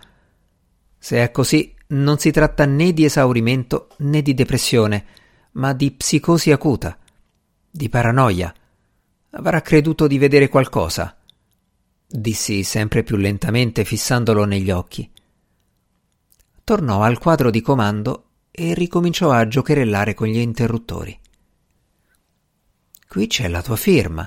Se 0.98 1.22
è 1.22 1.30
così, 1.30 1.74
non 1.88 2.18
si 2.18 2.30
tratta 2.30 2.66
né 2.66 2.92
di 2.92 3.04
esaurimento 3.04 3.88
né 3.98 4.20
di 4.22 4.34
depressione, 4.34 5.06
ma 5.52 5.72
di 5.72 5.92
psicosi 5.92 6.50
acuta, 6.50 6.98
di 7.70 7.88
paranoia. 7.88 8.52
Avrà 9.30 9.62
creduto 9.62 10.06
di 10.06 10.18
vedere 10.18 10.48
qualcosa, 10.48 11.16
dissi 12.06 12.64
sempre 12.64 13.04
più 13.04 13.16
lentamente 13.16 13.84
fissandolo 13.84 14.44
negli 14.44 14.70
occhi. 14.70 15.10
Tornò 16.70 17.02
al 17.02 17.18
quadro 17.18 17.50
di 17.50 17.62
comando 17.62 18.26
e 18.48 18.74
ricominciò 18.74 19.32
a 19.32 19.48
giocherellare 19.48 20.14
con 20.14 20.28
gli 20.28 20.36
interruttori. 20.36 21.18
Qui 23.08 23.26
c'è 23.26 23.48
la 23.48 23.60
tua 23.60 23.74
firma, 23.74 24.24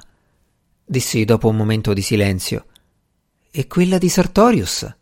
dissi 0.84 1.24
dopo 1.24 1.48
un 1.48 1.56
momento 1.56 1.94
di 1.94 2.02
silenzio. 2.02 2.66
E 3.50 3.66
quella 3.68 3.98
di 3.98 4.10
Sartorius? 4.10 4.94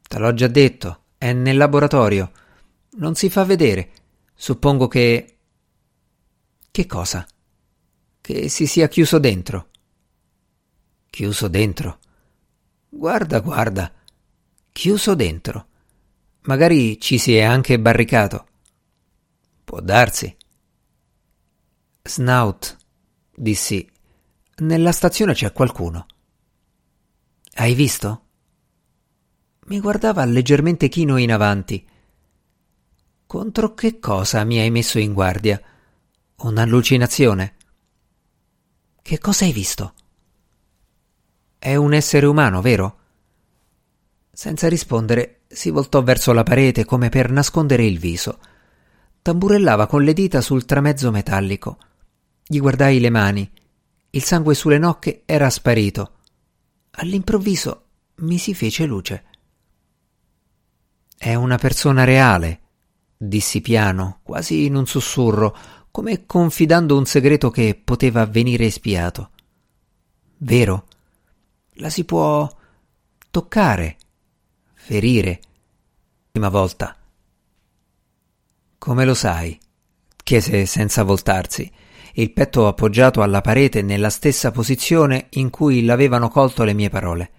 Te 0.00 0.18
l'ho 0.18 0.32
già 0.32 0.48
detto, 0.48 1.02
è 1.18 1.34
nel 1.34 1.58
laboratorio. 1.58 2.32
Non 2.92 3.14
si 3.14 3.28
fa 3.28 3.44
vedere. 3.44 3.90
Suppongo 4.34 4.88
che. 4.88 5.36
Che 6.70 6.86
cosa? 6.86 7.26
Che 8.22 8.48
si 8.48 8.66
sia 8.66 8.88
chiuso 8.88 9.18
dentro. 9.18 9.68
Chiuso 11.10 11.48
dentro? 11.48 11.98
Guarda, 12.88 13.40
guarda. 13.40 13.95
Chiuso 14.76 15.14
dentro. 15.14 15.68
Magari 16.42 17.00
ci 17.00 17.16
si 17.16 17.34
è 17.34 17.40
anche 17.40 17.80
barricato. 17.80 18.46
Può 19.64 19.80
darsi. 19.80 20.36
Snout, 22.02 22.76
dissi 23.34 23.90
nella 24.56 24.92
stazione 24.92 25.32
c'è 25.32 25.50
qualcuno. 25.52 26.06
Hai 27.54 27.72
visto? 27.72 28.24
Mi 29.68 29.80
guardava 29.80 30.26
leggermente 30.26 30.88
chino 30.88 31.16
in 31.16 31.32
avanti. 31.32 31.88
Contro 33.26 33.72
che 33.72 33.98
cosa 33.98 34.44
mi 34.44 34.58
hai 34.58 34.70
messo 34.70 34.98
in 34.98 35.14
guardia? 35.14 35.58
Un'allucinazione? 36.40 37.56
Che 39.00 39.18
cosa 39.20 39.46
hai 39.46 39.52
visto? 39.52 39.94
È 41.58 41.74
un 41.74 41.94
essere 41.94 42.26
umano, 42.26 42.60
vero? 42.60 43.04
Senza 44.36 44.68
rispondere, 44.68 45.44
si 45.46 45.70
voltò 45.70 46.02
verso 46.02 46.34
la 46.34 46.42
parete 46.42 46.84
come 46.84 47.08
per 47.08 47.30
nascondere 47.30 47.86
il 47.86 47.98
viso. 47.98 48.38
Tamburellava 49.22 49.86
con 49.86 50.02
le 50.02 50.12
dita 50.12 50.42
sul 50.42 50.66
tramezzo 50.66 51.10
metallico. 51.10 51.78
Gli 52.44 52.60
guardai 52.60 53.00
le 53.00 53.08
mani 53.08 53.50
il 54.16 54.22
sangue 54.22 54.54
sulle 54.54 54.78
nocche 54.78 55.22
era 55.26 55.50
sparito. 55.50 56.12
All'improvviso 56.92 57.84
mi 58.16 58.38
si 58.38 58.54
fece 58.54 58.86
luce. 58.86 59.24
È 61.18 61.34
una 61.34 61.58
persona 61.58 62.04
reale, 62.04 62.60
dissi 63.14 63.60
piano, 63.60 64.20
quasi 64.22 64.64
in 64.64 64.74
un 64.74 64.86
sussurro, 64.86 65.56
come 65.90 66.24
confidando 66.24 66.96
un 66.96 67.04
segreto 67.04 67.50
che 67.50 67.78
poteva 67.82 68.24
venire 68.24 68.64
espiato. 68.64 69.30
Vero? 70.38 70.86
La 71.74 71.90
si 71.90 72.04
può 72.04 72.50
toccare, 73.30 73.98
ferire. 74.86 75.40
Prima 76.30 76.48
volta. 76.48 76.96
Come 78.78 79.04
lo 79.04 79.14
sai? 79.14 79.58
chiese 80.22 80.64
senza 80.66 81.02
voltarsi, 81.02 81.70
il 82.14 82.32
petto 82.32 82.68
appoggiato 82.68 83.20
alla 83.22 83.40
parete 83.40 83.82
nella 83.82 84.10
stessa 84.10 84.52
posizione 84.52 85.26
in 85.30 85.50
cui 85.50 85.84
l'avevano 85.84 86.28
colto 86.28 86.62
le 86.62 86.72
mie 86.72 86.88
parole. 86.88 87.32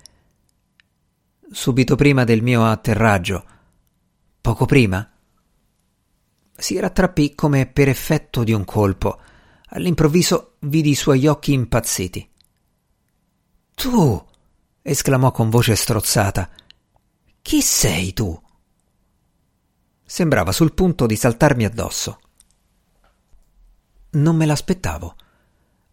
Subito 1.50 1.96
prima 1.96 2.26
del 2.26 2.42
mio 2.42 2.66
atterraggio. 2.66 3.46
Poco 4.42 4.66
prima? 4.66 5.10
Si 6.54 6.78
rattrappì 6.78 7.34
come 7.34 7.66
per 7.66 7.88
effetto 7.88 8.44
di 8.44 8.52
un 8.52 8.66
colpo. 8.66 9.22
All'improvviso 9.70 10.56
vidi 10.60 10.90
i 10.90 10.96
suoi 10.96 11.28
occhi 11.28 11.54
impazziti. 11.54 12.30
Tu! 13.74 14.26
esclamò 14.82 15.32
con 15.32 15.50
voce 15.50 15.76
strozzata. 15.76 16.50
Chi 17.48 17.62
sei 17.62 18.12
tu? 18.12 18.38
Sembrava 20.04 20.52
sul 20.52 20.74
punto 20.74 21.06
di 21.06 21.16
saltarmi 21.16 21.64
addosso. 21.64 22.20
Non 24.10 24.36
me 24.36 24.46
l'aspettavo. 24.46 25.16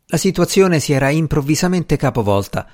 La 0.07 0.17
situazione 0.17 0.81
si 0.81 0.93
era 0.93 1.11
improvvisamente 1.11 1.97
capovolta. 1.97 2.69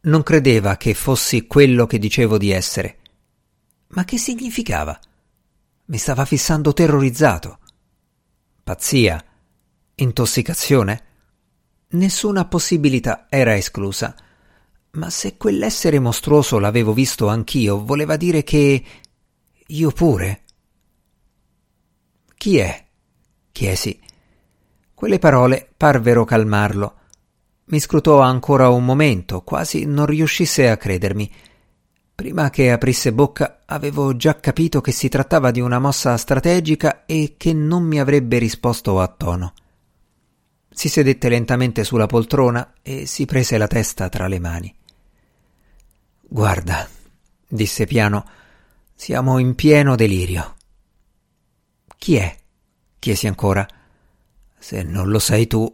Non 0.00 0.24
credeva 0.24 0.76
che 0.76 0.92
fossi 0.94 1.46
quello 1.46 1.86
che 1.86 2.00
dicevo 2.00 2.36
di 2.36 2.50
essere. 2.50 2.98
Ma 3.90 4.02
che 4.02 4.18
significava? 4.18 4.98
Mi 5.84 5.96
stava 5.96 6.24
fissando 6.24 6.72
terrorizzato. 6.72 7.60
Pazzia? 8.64 9.24
Intossicazione? 9.94 11.04
Nessuna 11.90 12.44
possibilità 12.46 13.26
era 13.28 13.54
esclusa. 13.54 14.16
Ma 14.96 15.10
se 15.10 15.36
quell'essere 15.36 15.98
mostruoso 15.98 16.58
l'avevo 16.58 16.92
visto 16.94 17.28
anch'io, 17.28 17.84
voleva 17.84 18.16
dire 18.16 18.42
che 18.42 18.82
io 19.66 19.90
pure. 19.90 20.42
Chi 22.34 22.58
è? 22.58 22.84
chiesi. 23.52 23.98
Quelle 24.94 25.18
parole 25.18 25.68
parvero 25.76 26.24
calmarlo. 26.24 26.94
Mi 27.66 27.80
scrutò 27.80 28.20
ancora 28.20 28.70
un 28.70 28.84
momento, 28.84 29.42
quasi 29.42 29.84
non 29.84 30.06
riuscisse 30.06 30.70
a 30.70 30.76
credermi. 30.76 31.30
Prima 32.14 32.48
che 32.48 32.70
aprisse 32.70 33.12
bocca 33.12 33.64
avevo 33.66 34.16
già 34.16 34.40
capito 34.40 34.80
che 34.80 34.92
si 34.92 35.08
trattava 35.08 35.50
di 35.50 35.60
una 35.60 35.78
mossa 35.78 36.16
strategica 36.16 37.04
e 37.04 37.34
che 37.36 37.52
non 37.52 37.82
mi 37.82 38.00
avrebbe 38.00 38.38
risposto 38.38 39.00
a 39.00 39.08
tono. 39.08 39.52
Si 40.70 40.88
sedette 40.88 41.28
lentamente 41.28 41.84
sulla 41.84 42.06
poltrona 42.06 42.74
e 42.82 43.04
si 43.06 43.26
prese 43.26 43.58
la 43.58 43.66
testa 43.66 44.08
tra 44.08 44.26
le 44.28 44.38
mani. 44.38 44.75
Guarda, 46.28 46.88
disse 47.46 47.86
piano, 47.86 48.28
siamo 48.94 49.38
in 49.38 49.54
pieno 49.54 49.94
delirio. 49.94 50.56
Chi 51.96 52.16
è? 52.16 52.36
chiesi 52.98 53.28
ancora. 53.28 53.66
Se 54.58 54.82
non 54.82 55.08
lo 55.08 55.20
sai 55.20 55.46
tu, 55.46 55.72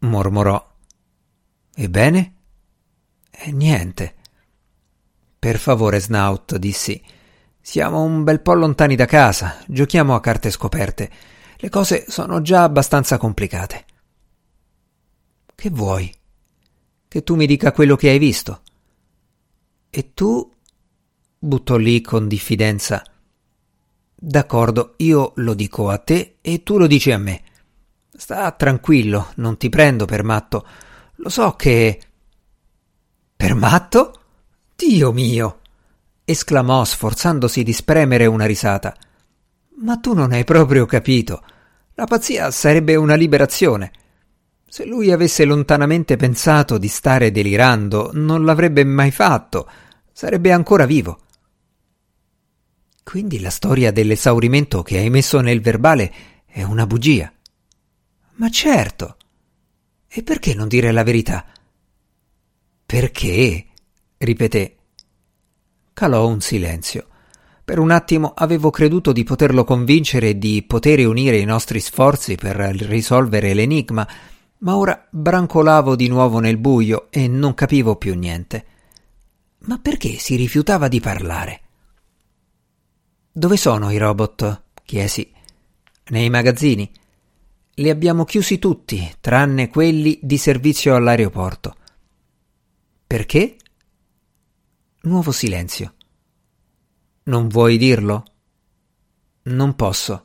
mormorò. 0.00 0.76
Ebbene? 1.74 2.34
E 3.30 3.52
niente. 3.52 4.14
Per 5.38 5.58
favore, 5.58 6.00
Snout, 6.00 6.56
dissi. 6.56 7.00
Siamo 7.60 8.02
un 8.02 8.24
bel 8.24 8.40
po' 8.40 8.54
lontani 8.54 8.96
da 8.96 9.06
casa, 9.06 9.62
giochiamo 9.68 10.16
a 10.16 10.20
carte 10.20 10.50
scoperte. 10.50 11.10
Le 11.56 11.68
cose 11.68 12.06
sono 12.08 12.42
già 12.42 12.64
abbastanza 12.64 13.16
complicate. 13.16 13.84
Che 15.54 15.70
vuoi? 15.70 16.12
Che 17.06 17.22
tu 17.22 17.36
mi 17.36 17.46
dica 17.46 17.70
quello 17.70 17.94
che 17.94 18.08
hai 18.08 18.18
visto. 18.18 18.62
E 19.90 20.14
tu? 20.14 20.52
buttò 21.38 21.76
lì 21.76 22.00
con 22.00 22.28
diffidenza. 22.28 23.02
D'accordo, 24.14 24.94
io 24.98 25.32
lo 25.36 25.54
dico 25.54 25.88
a 25.88 25.98
te 25.98 26.38
e 26.40 26.62
tu 26.62 26.76
lo 26.76 26.86
dici 26.86 27.12
a 27.12 27.18
me. 27.18 27.42
Sta 28.10 28.50
tranquillo, 28.52 29.32
non 29.36 29.56
ti 29.56 29.68
prendo 29.68 30.04
per 30.04 30.24
matto. 30.24 30.66
Lo 31.16 31.28
so 31.28 31.52
che. 31.52 32.00
Per 33.36 33.54
matto? 33.54 34.20
Dio 34.74 35.12
mio! 35.12 35.60
esclamò 36.24 36.84
sforzandosi 36.84 37.62
di 37.62 37.72
spremere 37.72 38.26
una 38.26 38.44
risata. 38.44 38.94
Ma 39.76 39.96
tu 39.98 40.12
non 40.12 40.32
hai 40.32 40.44
proprio 40.44 40.84
capito. 40.84 41.42
La 41.94 42.06
pazzia 42.06 42.50
sarebbe 42.50 42.96
una 42.96 43.14
liberazione. 43.14 43.92
Se 44.70 44.84
lui 44.84 45.10
avesse 45.10 45.46
lontanamente 45.46 46.16
pensato 46.16 46.76
di 46.76 46.88
stare 46.88 47.30
delirando, 47.30 48.10
non 48.12 48.44
l'avrebbe 48.44 48.84
mai 48.84 49.10
fatto. 49.10 49.66
Sarebbe 50.12 50.52
ancora 50.52 50.84
vivo. 50.84 51.20
Quindi 53.02 53.40
la 53.40 53.48
storia 53.48 53.90
dell'esaurimento 53.90 54.82
che 54.82 54.98
hai 54.98 55.08
messo 55.08 55.40
nel 55.40 55.62
verbale 55.62 56.12
è 56.44 56.62
una 56.64 56.86
bugia. 56.86 57.32
Ma 58.34 58.50
certo. 58.50 59.16
E 60.06 60.22
perché 60.22 60.54
non 60.54 60.68
dire 60.68 60.92
la 60.92 61.02
verità? 61.02 61.46
Perché? 62.84 63.66
ripeté. 64.18 64.76
Calò 65.94 66.28
un 66.28 66.42
silenzio. 66.42 67.06
Per 67.64 67.78
un 67.78 67.90
attimo 67.90 68.34
avevo 68.36 68.68
creduto 68.68 69.12
di 69.12 69.24
poterlo 69.24 69.64
convincere 69.64 70.36
di 70.36 70.62
poter 70.62 71.06
unire 71.06 71.38
i 71.38 71.44
nostri 71.44 71.80
sforzi 71.80 72.34
per 72.34 72.56
risolvere 72.56 73.54
l'enigma, 73.54 74.06
ma 74.58 74.76
ora 74.76 75.06
brancolavo 75.10 75.94
di 75.94 76.08
nuovo 76.08 76.40
nel 76.40 76.58
buio 76.58 77.08
e 77.10 77.28
non 77.28 77.54
capivo 77.54 77.96
più 77.96 78.14
niente. 78.14 78.66
Ma 79.60 79.78
perché 79.78 80.18
si 80.18 80.36
rifiutava 80.36 80.88
di 80.88 81.00
parlare? 81.00 81.60
Dove 83.30 83.56
sono 83.56 83.90
i 83.90 83.98
robot? 83.98 84.62
chiesi. 84.84 85.30
Nei 86.08 86.30
magazzini. 86.30 86.90
Li 87.74 87.90
abbiamo 87.90 88.24
chiusi 88.24 88.58
tutti, 88.58 89.14
tranne 89.20 89.68
quelli 89.68 90.18
di 90.22 90.38
servizio 90.38 90.96
all'aeroporto. 90.96 91.76
Perché? 93.06 93.56
Nuovo 95.02 95.30
silenzio. 95.30 95.94
Non 97.24 97.46
vuoi 97.48 97.76
dirlo? 97.76 98.24
Non 99.42 99.76
posso. 99.76 100.24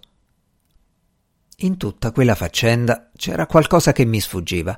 In 1.57 1.77
tutta 1.77 2.11
quella 2.11 2.35
faccenda 2.35 3.11
c'era 3.15 3.45
qualcosa 3.45 3.91
che 3.91 4.05
mi 4.05 4.19
sfuggiva. 4.19 4.77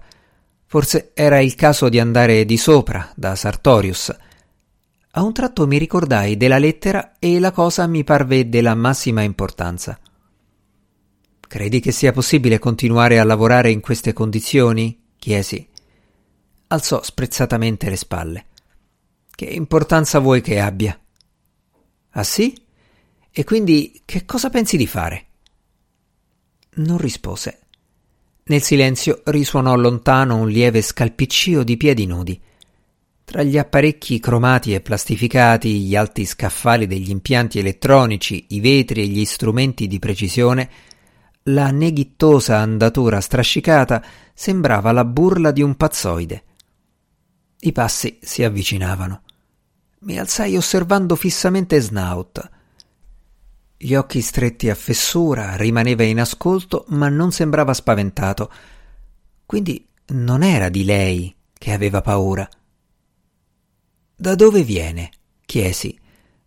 Forse 0.65 1.11
era 1.13 1.39
il 1.39 1.55
caso 1.55 1.89
di 1.89 1.99
andare 1.99 2.43
di 2.43 2.57
sopra, 2.57 3.11
da 3.15 3.35
Sartorius. 3.35 4.15
A 5.11 5.23
un 5.23 5.31
tratto 5.31 5.65
mi 5.67 5.77
ricordai 5.77 6.35
della 6.35 6.57
lettera 6.57 7.13
e 7.17 7.39
la 7.39 7.51
cosa 7.51 7.88
mi 7.88 8.03
parve 8.03 8.49
della 8.49 8.75
massima 8.75 9.21
importanza. 9.21 9.97
Credi 11.47 11.79
che 11.79 11.91
sia 11.91 12.11
possibile 12.11 12.59
continuare 12.59 13.19
a 13.19 13.23
lavorare 13.23 13.71
in 13.71 13.79
queste 13.79 14.11
condizioni? 14.11 15.03
chiesi. 15.17 15.67
Alzò 16.67 17.01
sprezzatamente 17.01 17.89
le 17.89 17.95
spalle. 17.95 18.45
Che 19.33 19.45
importanza 19.45 20.19
vuoi 20.19 20.41
che 20.41 20.59
abbia? 20.59 20.99
Ah 22.11 22.23
sì? 22.23 22.57
E 23.31 23.43
quindi 23.43 24.01
che 24.03 24.25
cosa 24.25 24.49
pensi 24.49 24.75
di 24.75 24.88
fare? 24.88 25.27
Non 26.75 26.97
rispose. 26.97 27.59
Nel 28.45 28.61
silenzio 28.61 29.21
risuonò 29.25 29.75
lontano 29.75 30.35
un 30.35 30.49
lieve 30.49 30.81
scalpiccio 30.81 31.63
di 31.63 31.77
piedi 31.77 32.05
nudi. 32.05 32.39
Tra 33.23 33.41
gli 33.41 33.57
apparecchi 33.57 34.19
cromati 34.19 34.73
e 34.73 34.81
plastificati, 34.81 35.81
gli 35.81 35.95
alti 35.95 36.25
scaffali 36.25 36.85
degli 36.85 37.09
impianti 37.09 37.59
elettronici, 37.59 38.45
i 38.49 38.59
vetri 38.59 39.01
e 39.01 39.07
gli 39.07 39.25
strumenti 39.25 39.88
di 39.88 39.97
precisione, 39.97 40.69
la 41.49 41.71
neghittosa 41.71 42.57
andatura 42.57 43.19
strascicata 43.19 44.03
sembrava 44.33 44.91
la 44.91 45.05
burla 45.05 45.51
di 45.51 45.61
un 45.61 45.75
pazzoide. 45.75 46.43
I 47.61 47.71
passi 47.71 48.19
si 48.21 48.43
avvicinavano. 48.43 49.21
Mi 49.99 50.19
alzai 50.19 50.55
osservando 50.55 51.15
fissamente 51.15 51.79
Snout. 51.79 52.49
Gli 53.77 53.93
occhi 53.93 54.21
stretti 54.21 54.69
a 54.69 54.75
fessura, 54.75 55.55
rimaneva 55.55 56.03
in 56.03 56.19
ascolto, 56.19 56.85
ma 56.89 57.09
non 57.09 57.31
sembrava 57.31 57.73
spaventato. 57.73 58.51
Quindi 59.45 59.88
non 60.07 60.43
era 60.43 60.69
di 60.69 60.85
lei 60.85 61.35
che 61.53 61.73
aveva 61.73 62.01
paura. 62.01 62.47
Da 64.15 64.35
dove 64.35 64.63
viene? 64.63 65.11
chiesi. 65.45 65.99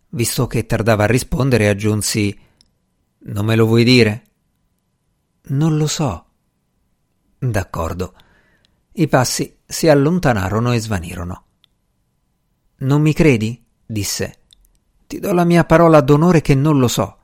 Visto 0.09 0.47
che 0.47 0.65
tardava 0.65 1.03
a 1.03 1.07
rispondere, 1.07 1.69
aggiunsi 1.69 2.37
Non 3.19 3.45
me 3.45 3.55
lo 3.55 3.67
vuoi 3.67 3.83
dire? 3.83 4.23
Non 5.49 5.77
lo 5.77 5.85
so. 5.85 6.25
D'accordo. 7.37 8.15
I 8.93 9.07
passi 9.07 9.59
si 9.65 9.87
allontanarono 9.87 10.71
e 10.73 10.79
svanirono. 10.79 11.43
Non 12.77 13.01
mi 13.01 13.13
credi? 13.13 13.63
disse. 13.85 14.39
Ti 15.05 15.19
do 15.19 15.31
la 15.31 15.43
mia 15.43 15.63
parola 15.63 16.01
d'onore 16.01 16.41
che 16.41 16.55
non 16.55 16.79
lo 16.79 16.87
so. 16.87 17.18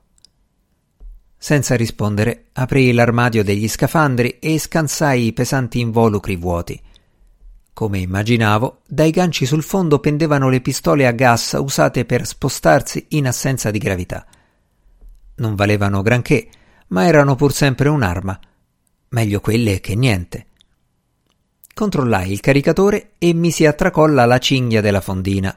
Senza 1.38 1.76
rispondere, 1.76 2.46
aprì 2.52 2.92
l'armadio 2.92 3.44
degli 3.44 3.68
scafandri 3.68 4.38
e 4.38 4.58
scansai 4.58 5.26
i 5.26 5.32
pesanti 5.32 5.80
involucri 5.80 6.36
vuoti. 6.36 6.80
Come 7.72 7.98
immaginavo, 7.98 8.80
dai 8.88 9.10
ganci 9.10 9.44
sul 9.44 9.62
fondo 9.62 9.98
pendevano 9.98 10.48
le 10.48 10.62
pistole 10.62 11.06
a 11.06 11.12
gas 11.12 11.56
usate 11.60 12.06
per 12.06 12.26
spostarsi 12.26 13.06
in 13.10 13.26
assenza 13.26 13.70
di 13.70 13.78
gravità. 13.78 14.26
Non 15.36 15.54
valevano 15.54 16.00
granché, 16.00 16.48
ma 16.88 17.06
erano 17.06 17.34
pur 17.34 17.52
sempre 17.52 17.90
un'arma. 17.90 18.40
Meglio 19.08 19.40
quelle 19.40 19.80
che 19.80 19.94
niente. 19.94 20.46
Controllai 21.74 22.32
il 22.32 22.40
caricatore 22.40 23.10
e 23.18 23.34
misi 23.34 23.66
a 23.66 23.74
tracolla 23.74 24.24
la 24.24 24.38
cinghia 24.38 24.80
della 24.80 25.02
fondina. 25.02 25.54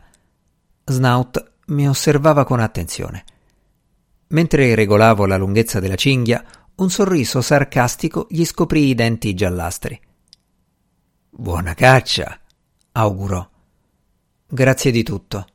Snout 0.83 1.51
mi 1.67 1.87
osservava 1.87 2.43
con 2.43 2.59
attenzione. 2.59 3.23
Mentre 4.29 4.75
regolavo 4.75 5.25
la 5.25 5.37
lunghezza 5.37 5.79
della 5.79 5.95
cinghia, 5.95 6.43
un 6.75 6.89
sorriso 6.89 7.41
sarcastico 7.41 8.27
gli 8.29 8.45
scoprì 8.45 8.89
i 8.89 8.95
denti 8.95 9.33
giallastri. 9.33 9.99
Buona 11.29 11.73
caccia, 11.73 12.39
augurò. 12.91 13.47
Grazie 14.47 14.91
di 14.91 15.03
tutto, 15.03 15.47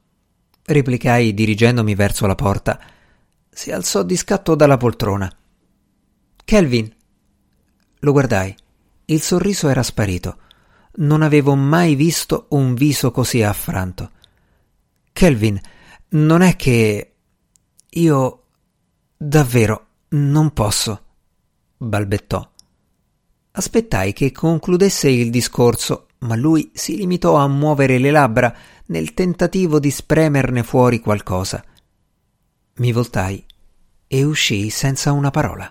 replicai 0.64 1.34
dirigendomi 1.34 1.94
verso 1.94 2.26
la 2.26 2.34
porta. 2.34 2.80
Si 3.48 3.70
alzò 3.70 4.02
di 4.02 4.16
scatto 4.16 4.54
dalla 4.54 4.76
poltrona. 4.76 5.32
Kelvin. 6.44 6.92
Lo 8.00 8.12
guardai. 8.12 8.54
Il 9.06 9.20
sorriso 9.20 9.68
era 9.68 9.82
sparito. 9.82 10.38
Non 10.96 11.22
avevo 11.22 11.54
mai 11.54 11.94
visto 11.94 12.46
un 12.50 12.74
viso 12.74 13.10
così 13.10 13.42
affranto. 13.42 14.10
Kelvin, 15.12 15.60
non 16.10 16.42
è 16.42 16.56
che. 16.56 17.14
Io. 17.90 18.43
Davvero, 19.16 19.86
non 20.10 20.52
posso, 20.52 21.02
balbettò. 21.76 22.50
Aspettai 23.52 24.12
che 24.12 24.32
concludesse 24.32 25.08
il 25.08 25.30
discorso, 25.30 26.08
ma 26.20 26.34
lui 26.34 26.70
si 26.74 26.96
limitò 26.96 27.36
a 27.36 27.46
muovere 27.46 27.98
le 27.98 28.10
labbra 28.10 28.54
nel 28.86 29.14
tentativo 29.14 29.78
di 29.78 29.90
spremerne 29.90 30.62
fuori 30.62 31.00
qualcosa. 31.00 31.64
Mi 32.76 32.92
voltai 32.92 33.44
e 34.06 34.24
uscii 34.24 34.70
senza 34.70 35.12
una 35.12 35.30
parola. 35.30 35.70